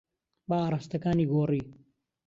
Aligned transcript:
با 0.49 0.55
ئاراستەکانی 0.61 1.25
گۆڕی. 1.31 1.61